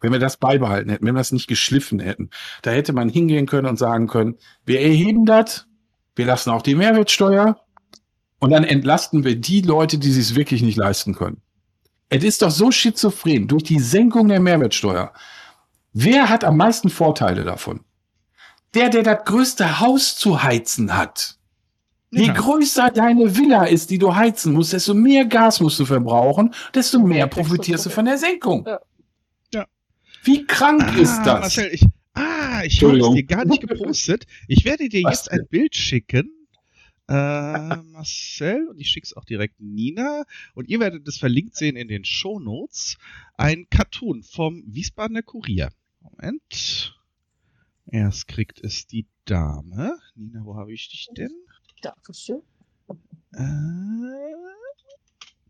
[0.00, 2.30] wenn wir das beibehalten hätten, wenn wir das nicht geschliffen hätten,
[2.62, 5.66] da hätte man hingehen können und sagen können, wir erheben das,
[6.16, 7.60] wir lassen auch die Mehrwertsteuer
[8.38, 11.40] und dann entlasten wir die Leute, die sich wirklich nicht leisten können.
[12.08, 13.48] Es ist doch so schizophren.
[13.48, 15.12] Durch die Senkung der Mehrwertsteuer.
[15.92, 17.80] Wer hat am meisten Vorteile davon?
[18.74, 21.38] Der, der das größte Haus zu heizen hat.
[22.10, 26.54] Je größer deine Villa ist, die du heizen musst, desto mehr Gas musst du verbrauchen,
[26.72, 28.64] desto mehr profitierst du von der Senkung.
[29.52, 29.66] Ja.
[30.22, 31.40] Wie krank ah, ist das?
[31.40, 31.84] Marcel, ich,
[32.64, 34.26] ich habe es dir gar nicht gepostet.
[34.48, 36.30] Ich werde dir Was jetzt ein Bild schicken.
[37.08, 37.12] Äh,
[37.92, 40.24] Marcel und ich schicke es auch direkt Nina
[40.54, 42.96] und ihr werdet es verlinkt sehen in den Show Notes.
[43.36, 45.70] Ein Cartoon vom Wiesbadener Kurier.
[46.00, 46.98] Moment.
[47.86, 49.98] Erst kriegt es die Dame.
[50.14, 51.32] Nina, wo habe ich dich denn?
[51.82, 52.40] Dankeschön.
[53.32, 53.40] Äh,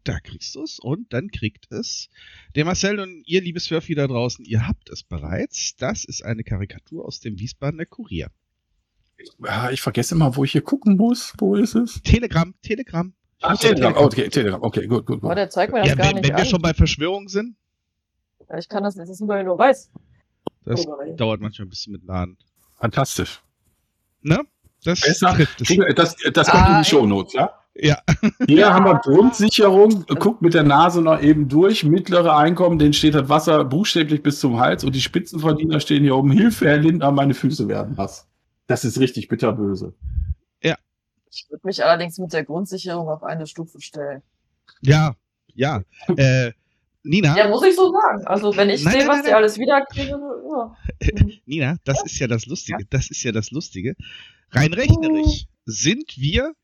[0.04, 2.08] da kriegst du es und dann kriegt es
[2.54, 5.76] der Marcel und ihr, liebes Surfi da draußen, ihr habt es bereits.
[5.76, 8.30] Das ist eine Karikatur aus dem Wiesbadener Kurier.
[9.38, 11.32] Ja, ich vergesse immer, wo ich hier gucken muss.
[11.38, 12.02] Wo ist es?
[12.02, 13.12] Telegram, Telegram.
[13.40, 13.92] Ach, Telegram.
[13.92, 14.04] Telegram.
[14.06, 14.62] Okay, Telegram.
[14.62, 15.30] Okay, gut, gut, gut.
[15.30, 17.56] Oh, der zeigt mir das ja, gar wenn, nicht Wenn wir schon bei Verschwörung sind.
[18.48, 19.90] Ja, ich kann das nicht, das ist nur weiß.
[20.64, 22.38] Das oh, dauert manchmal ein bisschen mit Laden.
[22.78, 23.42] Fantastisch.
[24.22, 24.40] Ne?
[24.82, 25.94] Das Besser, trifft es.
[25.94, 27.63] Das, das kommt ah, in die Shownotes, ja?
[27.76, 27.98] Ja.
[28.46, 33.14] Hier haben wir Grundsicherung, guckt mit der Nase noch eben durch, mittlere Einkommen, denen steht
[33.14, 37.10] das Wasser buchstäblich bis zum Hals und die Spitzenverdiener stehen hier oben, Hilfe, Herr Lindner,
[37.10, 38.28] meine Füße werden nass.
[38.68, 39.92] Das ist richtig bitterböse.
[40.62, 40.76] Ja.
[41.30, 44.22] Ich würde mich allerdings mit der Grundsicherung auf eine Stufe stellen.
[44.80, 45.16] Ja,
[45.54, 45.82] ja.
[46.16, 46.52] Äh,
[47.06, 47.36] Nina.
[47.36, 48.26] Ja, muss ich so sagen.
[48.26, 50.18] Also, wenn ich sehe, was nein, die alles wiederkriegen.
[50.18, 50.76] Ja.
[51.44, 52.80] Nina, das ist ja das Lustige.
[52.80, 52.86] Ja?
[52.88, 53.94] Das ist ja das Lustige.
[54.50, 56.54] Rein rechnerisch sind wir,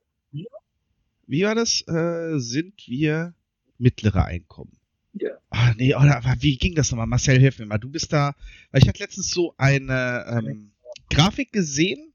[1.31, 1.87] wie war das?
[1.87, 3.35] Äh, sind wir
[3.79, 4.77] mittlere Einkommen.
[5.15, 5.31] Ja.
[5.51, 7.07] Ah, nee, oder wie ging das nochmal?
[7.07, 7.79] Marcel, hilf mir mal.
[7.79, 8.35] Du bist da,
[8.71, 10.73] weil ich hatte letztens so eine ähm,
[11.09, 12.13] Grafik gesehen,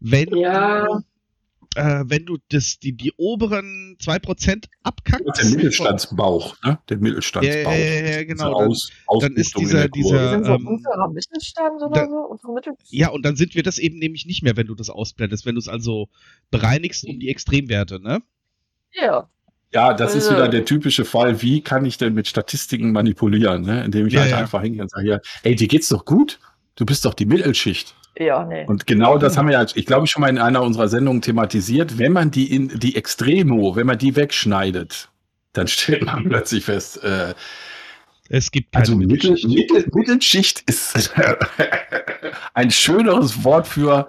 [0.00, 0.86] wenn ja.
[0.86, 1.04] du
[1.76, 5.42] äh, wenn du das, die, die oberen 2% abkackst.
[5.42, 6.78] Der Mittelstandsbauch, ne?
[6.88, 7.72] Der Mittelstandsbauch.
[7.72, 8.58] Ja, ja, ja genau.
[8.58, 10.58] Dann, aus, dann ist dieser, dieser, ähm, so
[11.08, 12.38] Mittelstand oder da, so?
[12.90, 15.54] Ja, und dann sind wir das eben nämlich nicht mehr, wenn du das ausblendest, wenn
[15.54, 16.08] du es also
[16.50, 18.22] bereinigst um die Extremwerte, ne?
[18.92, 19.28] Ja.
[19.72, 21.40] Ja, das ist wieder der typische Fall.
[21.40, 23.84] Wie kann ich denn mit Statistiken manipulieren, ne?
[23.84, 24.36] Indem ich ja, halt ja.
[24.38, 26.38] einfach hingehe und sage, ja, ey, dir geht's doch gut.
[26.74, 27.94] Du bist doch die Mittelschicht.
[28.18, 28.64] Ja, nee.
[28.66, 31.98] Und genau das haben wir ja, ich glaube, schon mal in einer unserer Sendungen thematisiert.
[31.98, 35.10] Wenn man die in die Extremo, wenn man die wegschneidet,
[35.52, 37.34] dann stellt man plötzlich fest, äh,
[38.28, 39.48] es gibt keine also Mittelschicht.
[39.48, 41.12] Mittel, Mittelschicht ist
[42.54, 44.08] ein schöneres Wort für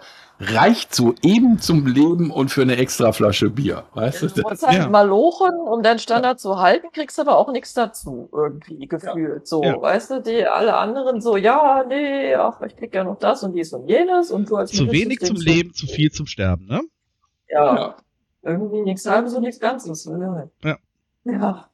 [0.51, 3.83] reicht so eben zum Leben und für eine extra Flasche Bier.
[3.93, 4.27] Weißt du?
[4.27, 4.89] Du musst halt ja.
[4.89, 9.41] mal lochen, um deinen Standard zu halten, kriegst aber auch nichts dazu, irgendwie gefühlt.
[9.41, 9.45] Ja.
[9.45, 9.81] So, ja.
[9.81, 13.53] weißt du, die alle anderen so, ja, nee, ach, ich krieg ja noch das und
[13.53, 16.65] dies und jenes und du als Zu wenig zum so, Leben, zu viel zum Sterben,
[16.65, 16.81] ne?
[17.49, 17.95] Ja.
[18.41, 20.05] Irgendwie nichts halbes und nichts Ganzes.
[20.05, 20.49] Ne?
[20.63, 20.77] Ja.
[21.23, 21.69] Ja.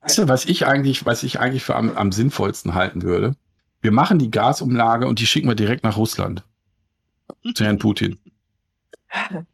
[0.00, 3.34] Weißt du, was ich eigentlich, was ich eigentlich für am, am sinnvollsten halten würde?
[3.80, 6.44] Wir machen die Gasumlage und die schicken wir direkt nach Russland
[7.54, 8.18] zu Herrn Putin.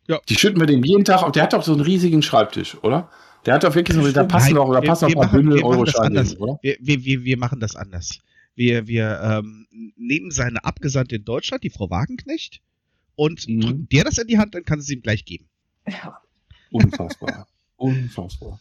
[0.09, 0.19] Ja.
[0.29, 1.31] Die schütten wir dem jeden Tag auf.
[1.31, 3.11] Der hat doch so einen riesigen Schreibtisch, oder?
[3.47, 6.25] Der hat doch wirklich so, da passen doch, oder passen noch ein paar Bündel Euro-Scheine,
[6.39, 6.59] oder?
[6.63, 8.19] Wir, wir, wir machen das anders.
[8.57, 12.61] Wir, wir ähm, nehmen seine Abgesandte in Deutschland, die Frau Wagenknecht,
[13.15, 13.61] und mhm.
[13.61, 15.49] drücken dir das in die Hand, dann kann sie ihm gleich geben.
[15.87, 16.19] Ja.
[16.71, 17.47] Unfassbar.
[17.77, 18.61] Unfassbar.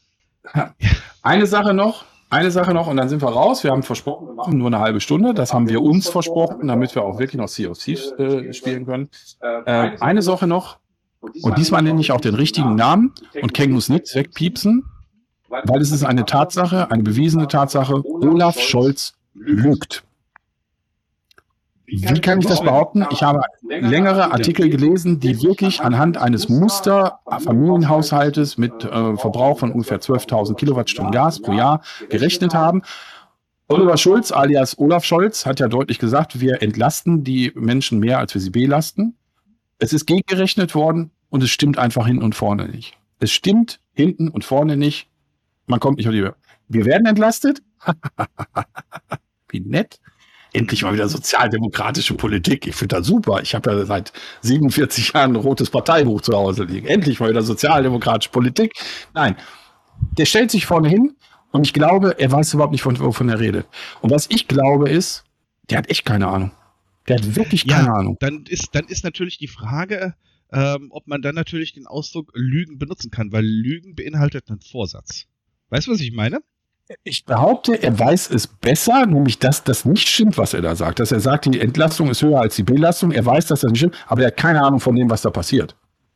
[1.21, 3.63] Eine Sache noch, eine Sache noch und dann sind wir raus.
[3.63, 5.33] Wir haben versprochen, wir machen nur eine halbe Stunde.
[5.33, 9.09] Das haben wir uns versprochen, damit wir auch wirklich noch Thieves äh, spielen können.
[9.41, 10.77] Äh, eine Sache noch.
[11.19, 14.85] Und diesmal nenne ich auch den richtigen Namen und Ken muss nichts wegpiepsen,
[15.49, 18.01] weil es ist eine Tatsache, eine bewiesene Tatsache.
[18.03, 20.03] Olaf Scholz lügt.
[21.91, 23.05] Wie kann ich das behaupten?
[23.11, 29.99] Ich habe längere Artikel gelesen, die wirklich anhand eines Muster-Familienhaushaltes mit äh, Verbrauch von ungefähr
[29.99, 32.83] 12.000 Kilowattstunden Gas pro Jahr gerechnet haben.
[33.67, 38.33] Oliver Schulz alias Olaf Scholz hat ja deutlich gesagt, wir entlasten die Menschen mehr, als
[38.33, 39.17] wir sie belasten.
[39.77, 42.97] Es ist gegengerechnet worden und es stimmt einfach hinten und vorne nicht.
[43.19, 45.09] Es stimmt hinten und vorne nicht.
[45.67, 46.27] Man kommt nicht auf die.
[46.69, 47.61] Wir werden entlastet.
[49.49, 49.99] Wie nett.
[50.53, 52.67] Endlich mal wieder sozialdemokratische Politik.
[52.67, 53.41] Ich finde das super.
[53.41, 54.11] Ich habe ja seit
[54.41, 56.87] 47 Jahren ein rotes Parteibuch zu Hause liegen.
[56.87, 58.73] Endlich mal wieder sozialdemokratische Politik.
[59.13, 59.37] Nein,
[60.17, 61.15] der stellt sich vorne hin
[61.51, 63.67] und ich glaube, er weiß überhaupt nicht, wovon er redet.
[64.01, 65.23] Und was ich glaube ist,
[65.69, 66.51] der hat echt keine Ahnung.
[67.07, 68.17] Der hat wirklich keine ja, Ahnung.
[68.19, 70.15] Dann ist, dann ist natürlich die Frage,
[70.51, 75.25] ähm, ob man dann natürlich den Ausdruck Lügen benutzen kann, weil Lügen beinhaltet einen Vorsatz.
[75.69, 76.39] Weißt du, was ich meine?
[77.03, 80.99] Ich behaupte, er weiß es besser, nämlich dass das nicht stimmt, was er da sagt.
[80.99, 83.11] Dass er sagt, die Entlastung ist höher als die Belastung.
[83.11, 85.29] Er weiß, dass das nicht stimmt, aber er hat keine Ahnung von dem, was da
[85.29, 85.75] passiert.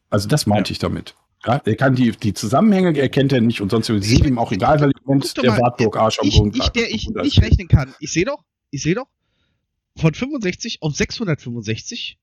[0.10, 0.74] Also das meinte ja.
[0.74, 1.16] ich damit.
[1.46, 4.82] Ja, er kann die, die Zusammenhänge erkennt er nicht und sonst ist ihm auch egal,
[4.82, 7.94] weil Moment der Wartburg Arsch am Boden Ich, der ich nicht rechnen kann.
[8.00, 9.08] Ich sehe doch, ich sehe doch,
[9.96, 12.18] von 65 auf 665,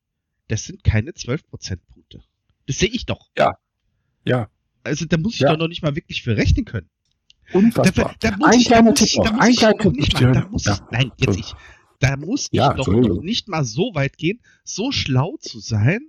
[0.49, 2.23] das sind keine 12 Prozentpunkte.
[2.67, 3.31] Das sehe ich doch.
[3.39, 3.59] Ja.
[4.25, 4.49] Ja.
[4.83, 5.51] Also da muss ich ja.
[5.51, 6.91] doch noch nicht mal wirklich für rechnen können.
[7.53, 8.15] Unfassbar.
[8.21, 9.39] Da, da, ein kleiner Tipp noch.
[9.39, 10.19] Ein kleiner Tipp.
[10.19, 10.89] Da muss ja.
[10.91, 11.55] nein, jetzt nicht.
[11.99, 16.01] Da muss ich ja, doch noch nicht mal so weit gehen, so schlau zu sein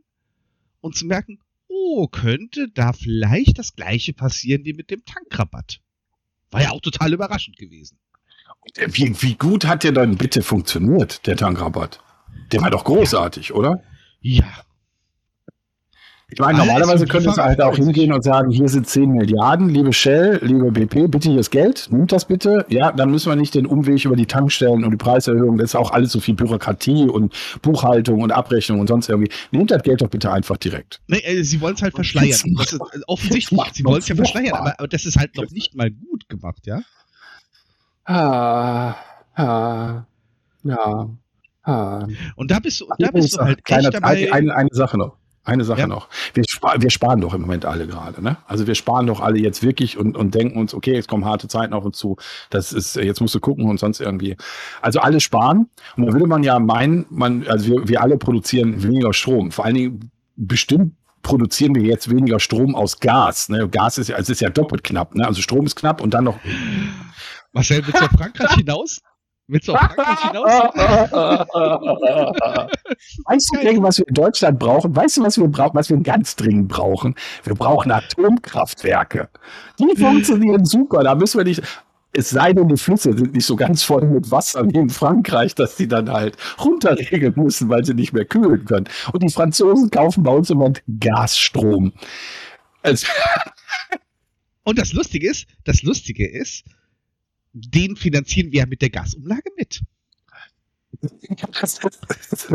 [0.82, 5.82] und zu merken, oh, könnte da vielleicht das gleiche passieren wie mit dem Tankrabatt.
[6.50, 8.00] War ja auch total überraschend gewesen.
[8.88, 12.00] Wie, wie gut hat der dann bitte funktioniert, der Tankrabatt?
[12.52, 13.56] Der war doch großartig, ja.
[13.56, 13.84] oder?
[14.22, 14.64] Ja,
[16.34, 19.94] ich meine, normalerweise könnte es halt auch hingehen und sagen, hier sind 10 Milliarden, liebe
[19.94, 22.66] Shell, liebe BP, bitte hier das Geld, nimmt das bitte.
[22.70, 25.76] Ja, dann müssen wir nicht den Umweg über die Tankstellen und die Preiserhöhung, das ist
[25.76, 29.32] auch alles so viel Bürokratie und Buchhaltung und Abrechnung und sonst irgendwie.
[29.52, 31.02] Nehmt das Geld doch bitte einfach direkt.
[31.08, 32.56] Nee, äh, sie wollen es halt verschleiern.
[32.58, 35.50] Das ist äh, offensichtlich, sie wollen es ja verschleiern, aber, aber, das ist halt noch
[35.52, 36.82] nicht mal gut gemacht, ja?
[38.06, 38.96] Ah,
[39.36, 40.06] ah,
[40.64, 41.10] ja.
[41.66, 42.08] Ah.
[42.36, 44.34] Und da bist du, da bist du halt echt dabei.
[44.34, 45.18] Eine, eine Sache noch.
[45.46, 45.88] Eine Sache ja.
[45.88, 46.08] noch.
[46.34, 48.24] Wir, spar wir, sparen doch im Moment alle gerade.
[48.24, 48.38] Ne?
[48.48, 51.50] Also wir sparen doch alle jetzt wirklich und, und denken uns, okay, jetzt kommen harte
[51.50, 52.16] Zeiten auf uns zu.
[52.50, 54.38] Das ist, jetzt musst du gucken und sonst irgendwie.
[54.82, 55.70] Also alle sparen.
[55.98, 59.52] Und da würde man ja meinen, man, also wir, wir alle produzieren weniger Strom.
[59.52, 63.50] Vor allen Dingen bestimmt produzieren wir jetzt weniger Strom aus Gas.
[63.50, 63.68] Ne?
[63.68, 65.14] Gas ist ja, es ist ja doppelt knapp.
[65.14, 65.28] Ne?
[65.28, 66.40] Also Strom ist knapp und dann noch.
[67.52, 69.02] Marcel, willst du auf Frankreich hinaus?
[69.54, 70.50] Willst du auf Frankreich hinaus?
[73.26, 74.96] weißt du denn, was wir in Deutschland brauchen?
[74.96, 77.14] Weißt du, was wir brauchen, was wir ganz dringend brauchen?
[77.44, 79.30] Wir brauchen Atomkraftwerke.
[79.78, 81.04] Die funktionieren super.
[81.04, 81.62] Da müssen wir nicht.
[82.14, 85.54] Es sei denn, die Flüsse sind nicht so ganz voll mit Wasser wie in Frankreich,
[85.54, 88.90] dass die dann halt runterregeln müssen, weil sie nicht mehr kühlen können.
[89.12, 91.94] Und die Franzosen kaufen bei uns immer Gasstrom.
[92.82, 93.06] Also
[94.64, 96.66] Und das Lustige ist, das Lustige ist,
[97.54, 99.82] den finanzieren wir ja mit der Gasumlage mit.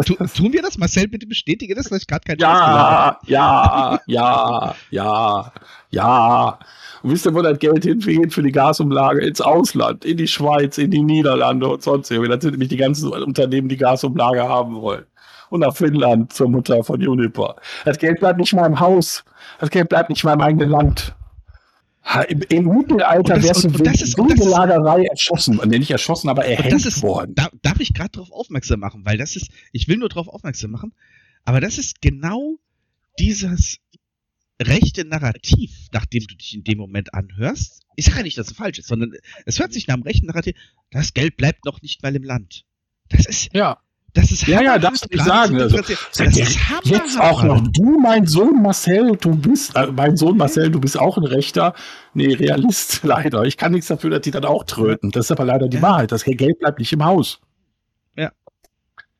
[0.05, 0.79] tu, tun wir das?
[0.79, 5.53] Marcel, bitte bestätige das, dass ich gerade kein Ja, ja, ja, ja,
[5.91, 6.59] ja.
[7.03, 9.25] Und wisst ihr, wo das Geld hingeht für die Gasumlage?
[9.25, 12.31] Ins Ausland, in die Schweiz, in die Niederlande und sonst irgendwie.
[12.31, 15.05] Das sind nämlich die ganzen Unternehmen, die Gasumlage haben wollen.
[15.51, 17.57] Und nach Finnland zur Mutter von Juniper.
[17.85, 19.25] Das Geld bleibt nicht mal im Haus.
[19.61, 21.15] Das Geld bleibt nicht mal im eigenen Land.
[22.29, 25.59] Im, Im, Mittelalter das, wärst du wegen Lagerei erschossen.
[25.59, 27.35] Und nicht erschossen, aber erhängt ist, worden.
[27.35, 30.71] Da, darf ich gerade darauf aufmerksam machen, weil das ist, ich will nur darauf aufmerksam
[30.71, 30.95] machen,
[31.45, 32.59] aber das ist genau
[33.19, 33.79] dieses
[34.61, 37.83] rechte Narrativ, nachdem du dich in dem Moment anhörst.
[37.97, 39.13] Ich sage ja nicht, dass es falsch ist, sondern
[39.45, 40.57] es hört sich nach dem rechten Narrativ,
[40.91, 42.65] das Geld bleibt noch nicht mal im Land.
[43.09, 43.81] Das ist, ja.
[44.15, 45.61] Das ist ja, ja, darfst du nicht sagen.
[45.61, 50.37] Also, das ist jetzt auch noch du, mein Sohn Marcel, du bist, äh, mein Sohn
[50.37, 51.75] Marcel, du bist auch ein Rechter.
[52.15, 53.45] Nee, Realist, leider.
[53.45, 55.11] Ich kann nichts dafür, dass die dann auch tröten.
[55.11, 55.83] Das ist aber leider die ja.
[55.83, 56.11] Wahrheit.
[56.11, 57.41] Das Geld bleibt nicht im Haus.
[58.17, 58.33] Ja.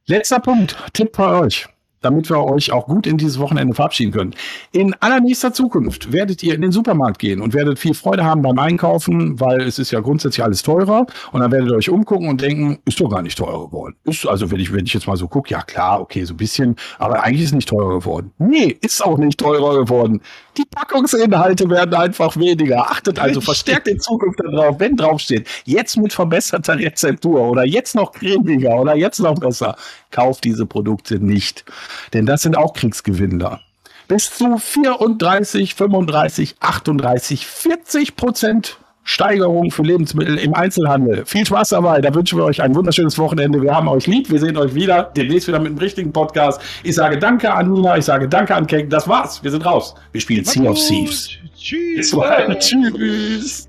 [0.07, 0.77] Letzter Punkt.
[0.95, 1.69] Tipp bei euch
[2.01, 4.35] damit wir euch auch gut in dieses Wochenende verabschieden können.
[4.73, 8.59] In allernächster Zukunft werdet ihr in den Supermarkt gehen und werdet viel Freude haben beim
[8.59, 11.07] Einkaufen, weil es ist ja grundsätzlich alles teurer.
[11.33, 13.97] Und dann werdet ihr euch umgucken und denken, ist doch gar nicht teurer geworden.
[14.05, 16.37] Ist, also wenn ich, wenn ich jetzt mal so gucke, ja klar, okay, so ein
[16.37, 18.33] bisschen, aber eigentlich ist es nicht teurer geworden.
[18.39, 20.21] Nee, ist auch nicht teurer geworden.
[20.57, 22.91] Die Packungsinhalte werden einfach weniger.
[22.91, 28.13] Achtet also, verstärkt in Zukunft darauf, wenn draufsteht, jetzt mit verbesserter Rezeptur oder jetzt noch
[28.13, 29.77] cremiger oder jetzt noch besser.
[30.11, 31.65] Kauft diese Produkte nicht.
[32.13, 33.61] Denn das sind auch Kriegsgewinnler.
[34.09, 38.79] Bis zu 34, 35, 38, 40 Prozent
[39.09, 41.25] Steigerung für Lebensmittel im Einzelhandel.
[41.25, 42.03] Viel Spaß dabei.
[42.03, 43.63] Da wünschen wir euch ein wunderschönes Wochenende.
[43.63, 44.31] Wir haben euch lieb.
[44.31, 45.11] Wir sehen euch wieder.
[45.17, 46.61] Demnächst wieder mit einem richtigen Podcast.
[46.83, 47.97] Ich sage Danke an Nina.
[47.97, 48.91] Ich sage Danke an Kek.
[48.91, 49.43] Das war's.
[49.43, 49.95] Wir sind raus.
[50.13, 51.31] Wir spielen Sea of Thieves.
[51.57, 52.15] Tschüss.
[52.59, 53.69] Tschüss.